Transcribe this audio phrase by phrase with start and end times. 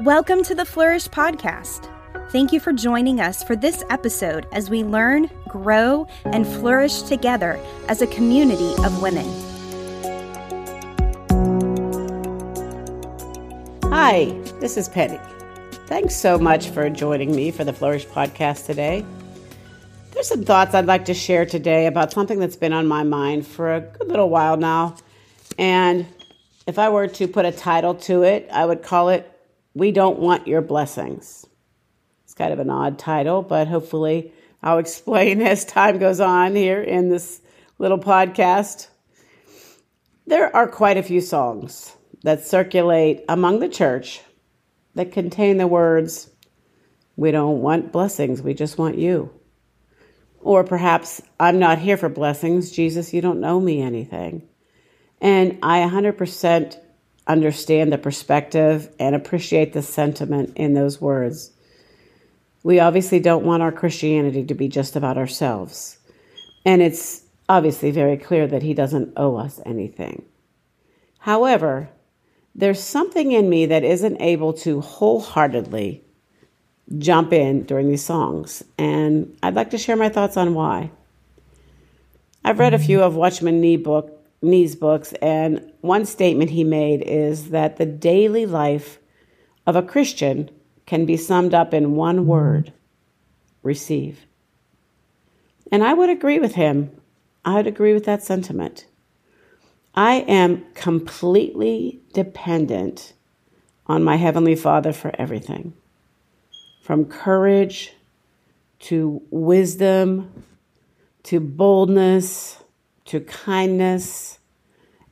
[0.00, 1.88] Welcome to the Flourish Podcast.
[2.30, 7.60] Thank you for joining us for this episode as we learn, grow, and flourish together
[7.88, 9.24] as a community of women.
[13.84, 15.20] Hi, this is Penny.
[15.86, 19.06] Thanks so much for joining me for the Flourish Podcast today.
[20.10, 23.46] There's some thoughts I'd like to share today about something that's been on my mind
[23.46, 24.96] for a good little while now.
[25.56, 26.04] And
[26.66, 29.30] if I were to put a title to it, I would call it
[29.74, 31.46] we Don't Want Your Blessings.
[32.22, 34.32] It's kind of an odd title, but hopefully
[34.62, 37.40] I'll explain as time goes on here in this
[37.78, 38.86] little podcast.
[40.26, 44.22] There are quite a few songs that circulate among the church
[44.94, 46.30] that contain the words,
[47.16, 49.30] We don't want blessings, we just want you.
[50.40, 54.48] Or perhaps, I'm not here for blessings, Jesus, you don't know me anything.
[55.20, 56.78] And I 100%
[57.26, 61.50] understand the perspective and appreciate the sentiment in those words.
[62.62, 65.98] We obviously don't want our Christianity to be just about ourselves.
[66.64, 70.24] And it's obviously very clear that He doesn't owe us anything.
[71.18, 71.88] However,
[72.54, 76.02] there's something in me that isn't able to wholeheartedly
[76.98, 80.90] jump in during these songs, and I'd like to share my thoughts on why.
[82.44, 87.02] I've read a few of Watchman Nee book Nee's books, and one statement he made
[87.02, 88.98] is that the daily life
[89.66, 90.50] of a Christian
[90.86, 92.72] can be summed up in one word
[93.62, 94.26] receive.
[95.70, 96.90] And I would agree with him.
[97.44, 98.86] I would agree with that sentiment.
[99.94, 103.12] I am completely dependent
[103.86, 105.74] on my Heavenly Father for everything
[106.82, 107.92] from courage
[108.78, 110.44] to wisdom
[111.24, 112.58] to boldness
[113.06, 114.38] to kindness,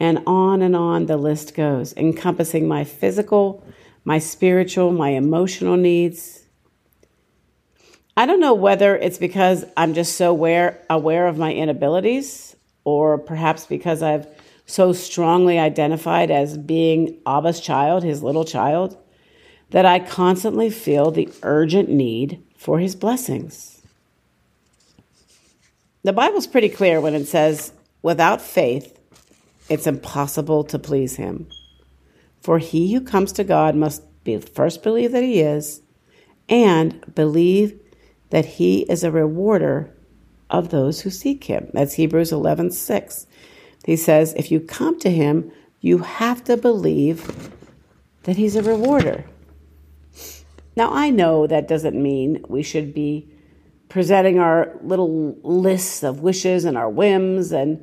[0.00, 3.64] and on and on the list goes, encompassing my physical,
[4.04, 6.44] my spiritual, my emotional needs.
[8.16, 13.18] I don't know whether it's because I'm just so aware, aware of my inabilities, or
[13.18, 14.26] perhaps because I've
[14.66, 18.96] so strongly identified as being Abba's child, his little child,
[19.70, 23.82] that I constantly feel the urgent need for his blessings.
[26.02, 28.97] The Bible's pretty clear when it says, Without faith,
[29.68, 31.46] it's impossible to please him.
[32.40, 35.82] For he who comes to God must be, first believe that he is
[36.48, 37.78] and believe
[38.30, 39.94] that he is a rewarder
[40.50, 41.70] of those who seek him.
[41.72, 43.26] That's Hebrews 11 6.
[43.84, 47.50] He says, if you come to him, you have to believe
[48.24, 49.24] that he's a rewarder.
[50.76, 53.28] Now, I know that doesn't mean we should be
[53.88, 57.82] presenting our little lists of wishes and our whims and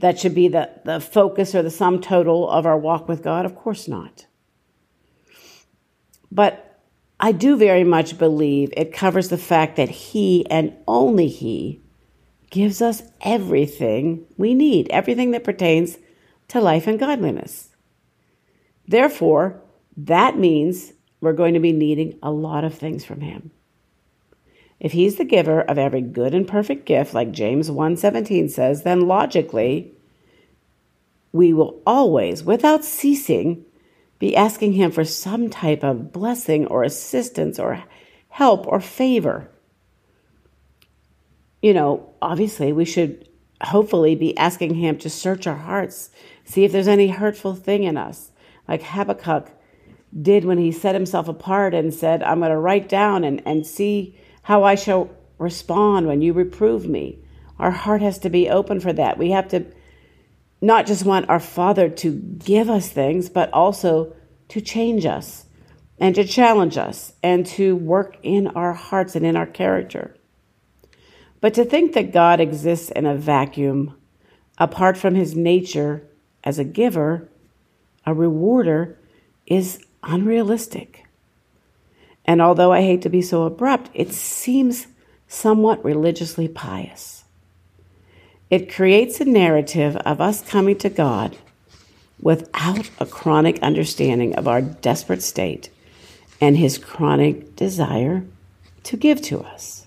[0.00, 3.44] that should be the, the focus or the sum total of our walk with God?
[3.44, 4.26] Of course not.
[6.32, 6.80] But
[7.18, 11.82] I do very much believe it covers the fact that He and only He
[12.50, 15.98] gives us everything we need, everything that pertains
[16.48, 17.68] to life and godliness.
[18.88, 19.62] Therefore,
[19.96, 23.50] that means we're going to be needing a lot of things from Him.
[24.80, 29.06] If he's the giver of every good and perfect gift, like James 1:17 says, then
[29.06, 29.92] logically
[31.32, 33.64] we will always, without ceasing,
[34.18, 37.84] be asking him for some type of blessing or assistance or
[38.30, 39.48] help or favor.
[41.62, 43.28] You know, obviously, we should
[43.62, 46.10] hopefully be asking him to search our hearts,
[46.44, 48.30] see if there's any hurtful thing in us,
[48.66, 49.50] like Habakkuk
[50.20, 53.66] did when he set himself apart and said, I'm going to write down and, and
[53.66, 57.18] see how I shall respond when you reprove me.
[57.58, 59.18] Our heart has to be open for that.
[59.18, 59.66] We have to
[60.60, 64.14] not just want our Father to give us things, but also
[64.48, 65.46] to change us
[65.98, 70.16] and to challenge us and to work in our hearts and in our character.
[71.40, 73.94] But to think that God exists in a vacuum,
[74.58, 76.06] apart from his nature
[76.44, 77.28] as a giver,
[78.04, 78.98] a rewarder,
[79.46, 81.04] is unrealistic.
[82.24, 84.86] And although I hate to be so abrupt, it seems
[85.26, 87.24] somewhat religiously pious.
[88.50, 91.36] It creates a narrative of us coming to God
[92.20, 95.70] without a chronic understanding of our desperate state
[96.40, 98.24] and his chronic desire
[98.82, 99.86] to give to us.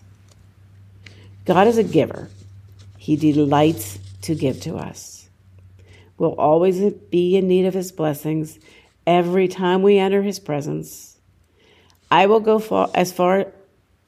[1.45, 2.29] God is a giver,
[2.97, 5.27] he delights to give to us.
[6.17, 8.59] We'll always be in need of his blessings
[9.05, 11.12] every time we enter his presence
[12.13, 13.47] I will go as far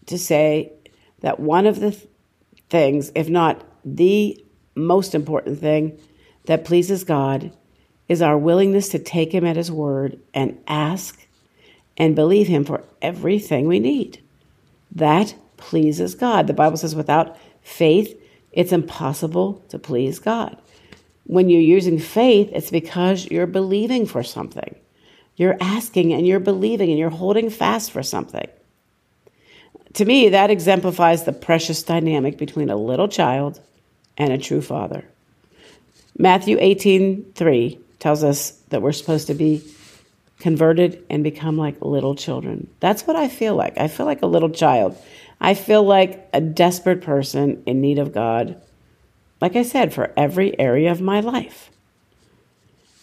[0.05, 0.71] to say
[1.21, 2.07] that one of the th-
[2.69, 5.97] things, if not the most important thing
[6.45, 7.51] that pleases God,
[8.07, 11.25] is our willingness to take Him at His word and ask
[11.97, 14.21] and believe Him for everything we need.
[14.91, 16.45] That pleases God.
[16.45, 20.55] The Bible says without faith, it's impossible to please God.
[21.23, 24.75] When you're using faith, it's because you're believing for something.
[25.35, 28.47] You're asking and you're believing and you're holding fast for something.
[29.93, 33.59] To me, that exemplifies the precious dynamic between a little child
[34.17, 35.05] and a true father.
[36.17, 39.63] Matthew 18 3 tells us that we're supposed to be
[40.39, 42.69] converted and become like little children.
[42.79, 43.77] That's what I feel like.
[43.77, 44.97] I feel like a little child.
[45.39, 48.61] I feel like a desperate person in need of God,
[49.41, 51.69] like I said, for every area of my life.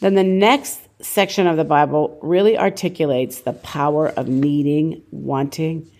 [0.00, 5.90] Then the next section of the Bible really articulates the power of needing, wanting,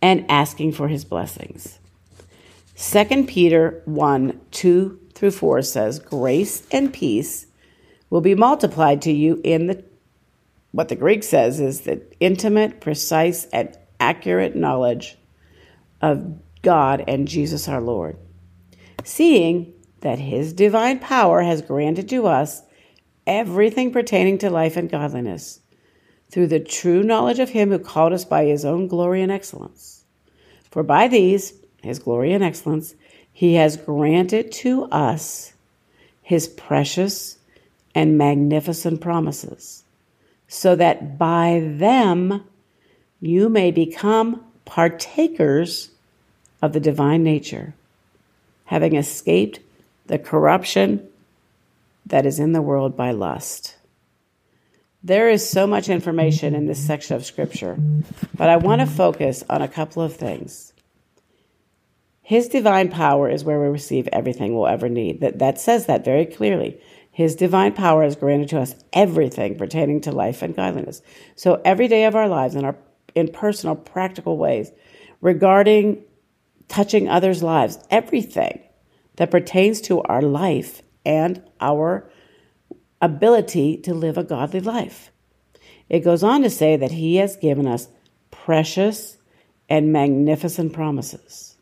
[0.00, 1.78] and asking for his blessings.
[2.76, 7.46] 2 Peter 1 2 through 4 says, Grace and peace
[8.10, 9.84] will be multiplied to you in the
[10.72, 15.18] what the Greek says is the intimate, precise, and accurate knowledge
[16.00, 18.16] of God and Jesus our Lord.
[19.04, 22.62] Seeing that his divine power has granted to us
[23.26, 25.60] everything pertaining to life and godliness
[26.30, 30.04] through the true knowledge of him who called us by his own glory and excellence.
[30.70, 31.52] For by these,
[31.82, 32.94] his glory and excellence,
[33.32, 35.52] he has granted to us
[36.22, 37.38] his precious
[37.94, 39.84] and magnificent promises,
[40.48, 42.44] so that by them
[43.20, 45.90] you may become partakers
[46.62, 47.74] of the divine nature,
[48.66, 49.60] having escaped
[50.06, 51.06] the corruption
[52.06, 53.76] that is in the world by lust.
[55.02, 57.76] There is so much information in this section of Scripture,
[58.36, 60.72] but I want to focus on a couple of things.
[62.22, 65.20] His divine power is where we receive everything we'll ever need.
[65.20, 66.80] That, that says that very clearly.
[67.10, 71.02] His divine power has granted to us everything pertaining to life and godliness.
[71.34, 72.76] So every day of our lives, in our
[73.14, 74.70] in personal, practical ways,
[75.20, 76.04] regarding
[76.68, 78.60] touching others' lives, everything
[79.16, 82.10] that pertains to our life and our
[83.00, 85.10] ability to live a godly life.
[85.88, 87.88] It goes on to say that He has given us
[88.30, 89.18] precious
[89.68, 91.56] and magnificent promises.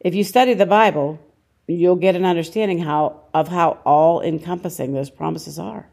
[0.00, 1.20] If you study the Bible,
[1.66, 5.88] you'll get an understanding how, of how all encompassing those promises are.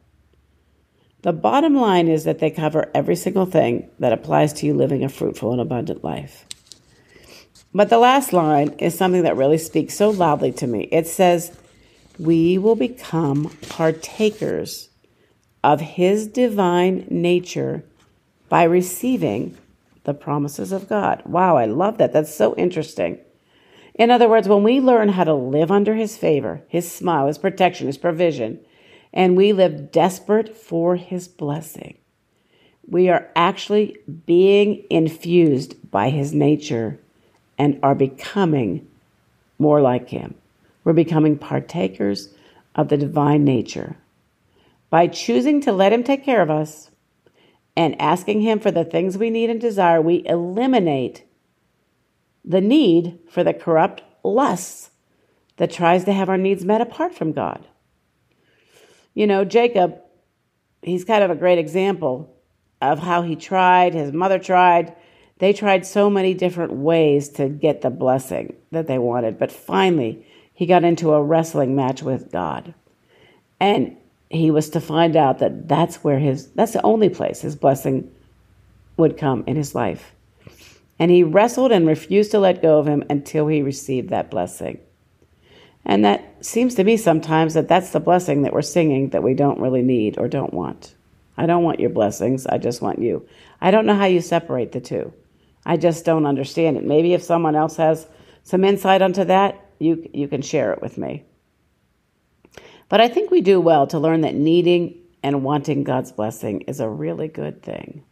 [1.21, 5.03] The bottom line is that they cover every single thing that applies to you living
[5.03, 6.45] a fruitful and abundant life.
[7.73, 10.83] But the last line is something that really speaks so loudly to me.
[10.91, 11.55] It says,
[12.19, 14.89] we will become partakers
[15.63, 17.83] of His divine nature
[18.49, 19.57] by receiving
[20.03, 21.21] the promises of God.
[21.25, 22.13] Wow, I love that.
[22.13, 23.19] That's so interesting.
[23.95, 27.37] In other words, when we learn how to live under His favor, His smile, His
[27.37, 28.59] protection, His provision,
[29.13, 31.97] and we live desperate for His blessing,
[32.87, 36.99] we are actually being infused by His nature
[37.57, 38.87] and are becoming
[39.57, 40.35] more like Him.
[40.89, 42.33] We're becoming partakers
[42.73, 43.97] of the divine nature.
[44.89, 46.89] By choosing to let Him take care of us
[47.77, 51.25] and asking Him for the things we need and desire, we eliminate
[52.43, 54.89] the need for the corrupt lusts
[55.57, 57.67] that tries to have our needs met apart from God.
[59.13, 59.99] You know, Jacob,
[60.81, 62.35] he's kind of a great example
[62.81, 64.95] of how he tried, his mother tried.
[65.37, 70.25] They tried so many different ways to get the blessing that they wanted, but finally,
[70.59, 72.73] he got into a wrestling match with God.
[73.61, 73.95] And
[74.29, 78.11] he was to find out that that's where his, that's the only place his blessing
[78.97, 80.13] would come in his life.
[80.99, 84.81] And he wrestled and refused to let go of him until he received that blessing.
[85.85, 89.35] And that seems to me sometimes that that's the blessing that we're singing that we
[89.35, 90.93] don't really need or don't want.
[91.37, 92.45] I don't want your blessings.
[92.45, 93.25] I just want you.
[93.61, 95.13] I don't know how you separate the two.
[95.65, 96.83] I just don't understand it.
[96.83, 98.05] Maybe if someone else has
[98.43, 101.23] some insight onto that, you, you can share it with me.
[102.89, 106.79] But I think we do well to learn that needing and wanting God's blessing is
[106.79, 108.03] a really good thing.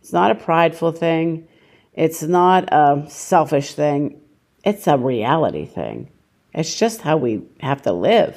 [0.00, 1.48] It's not a prideful thing,
[1.92, 4.20] it's not a selfish thing,
[4.64, 6.10] it's a reality thing.
[6.54, 8.36] It's just how we have to live.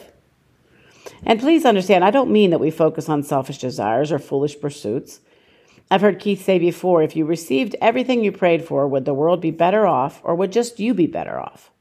[1.24, 5.22] And please understand, I don't mean that we focus on selfish desires or foolish pursuits.
[5.90, 9.42] I've heard Keith say before if you received everything you prayed for, would the world
[9.42, 11.72] be better off or would just you be better off?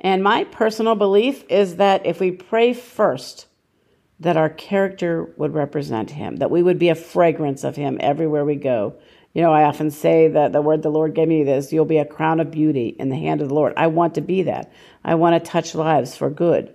[0.00, 3.46] And my personal belief is that if we pray first,
[4.20, 8.44] that our character would represent him, that we would be a fragrance of him everywhere
[8.44, 8.94] we go.
[9.34, 11.98] You know, I often say that the word the Lord gave me is you'll be
[11.98, 13.74] a crown of beauty in the hand of the Lord.
[13.76, 14.72] I want to be that.
[15.04, 16.74] I want to touch lives for good.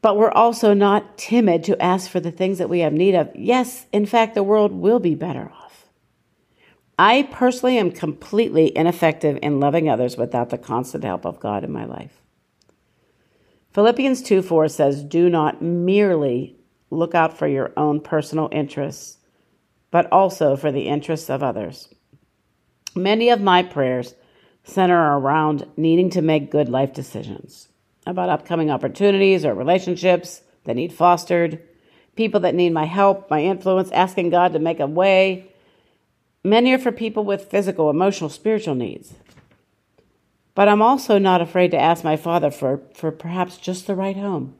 [0.00, 3.30] But we're also not timid to ask for the things that we have need of.
[3.34, 5.67] Yes, in fact, the world will be better off.
[6.98, 11.70] I personally am completely ineffective in loving others without the constant help of God in
[11.70, 12.20] my life.
[13.72, 16.56] Philippians 2 4 says, Do not merely
[16.90, 19.18] look out for your own personal interests,
[19.90, 21.94] but also for the interests of others.
[22.96, 24.14] Many of my prayers
[24.64, 27.68] center around needing to make good life decisions
[28.06, 31.62] about upcoming opportunities or relationships that need fostered,
[32.16, 35.47] people that need my help, my influence, asking God to make a way.
[36.44, 39.14] Many are for people with physical, emotional, spiritual needs.
[40.54, 44.16] But I'm also not afraid to ask my Father for, for perhaps just the right
[44.16, 44.56] home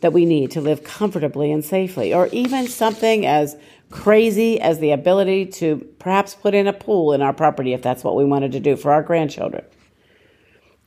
[0.00, 3.56] that we need to live comfortably and safely, or even something as
[3.90, 8.04] crazy as the ability to perhaps put in a pool in our property if that's
[8.04, 9.64] what we wanted to do for our grandchildren.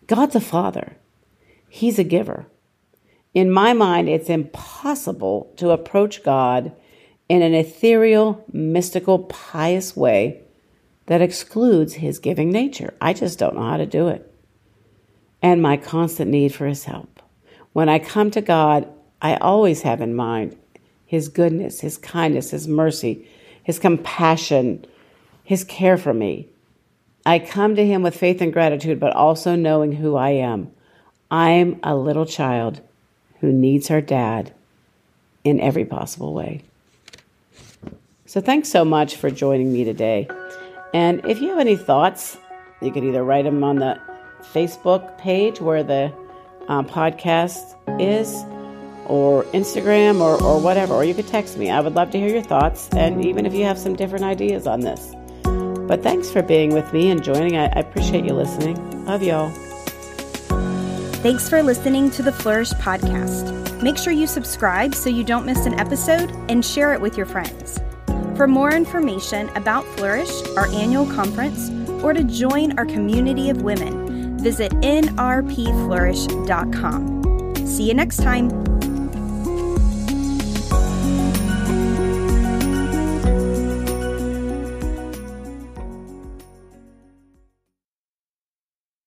[0.08, 0.98] God's a father,
[1.70, 2.48] He's a giver.
[3.34, 6.74] In my mind, it's impossible to approach God
[7.30, 10.42] in an ethereal, mystical, pious way
[11.08, 12.94] that excludes His giving nature.
[13.02, 14.32] I just don't know how to do it.
[15.42, 17.22] And my constant need for His help.
[17.74, 18.88] When I come to God,
[19.22, 20.58] I always have in mind
[21.08, 23.28] his goodness, his kindness, his mercy,
[23.64, 24.86] his compassion,
[25.44, 26.50] his care for me.
[27.26, 30.72] I come to him with faith and gratitude, but also knowing who I am.
[31.32, 32.82] I'm a little child
[33.40, 34.54] who needs her dad
[35.44, 36.64] in every possible way.
[38.28, 40.28] So, thanks so much for joining me today.
[40.94, 42.38] And if you have any thoughts,
[42.82, 44.00] you could either write them on the
[44.54, 46.14] Facebook page where the
[46.68, 48.44] um, podcast is,
[49.06, 51.70] or Instagram or, or whatever, or you could text me.
[51.70, 54.68] I would love to hear your thoughts, and even if you have some different ideas
[54.68, 55.14] on this.
[55.88, 57.56] But thanks for being with me and joining.
[57.56, 59.06] I, I appreciate you listening.
[59.06, 59.50] Love y'all.
[61.24, 63.82] Thanks for listening to the Flourish podcast.
[63.82, 67.26] Make sure you subscribe so you don't miss an episode and share it with your
[67.26, 67.80] friends.
[68.38, 71.72] For more information about Flourish, our annual conference,
[72.04, 77.66] or to join our community of women, visit nrpflourish.com.
[77.66, 78.67] See you next time.